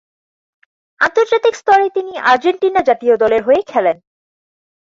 আন্তর্জাতিক 1.01 1.53
স্তরে 1.55 1.87
তিনি 1.89 2.13
আর্জেন্টিনা 2.31 2.81
জাতীয় 2.89 3.15
দলের 3.17 3.41
হয়ে 3.43 3.61
খেলেন। 3.67 3.97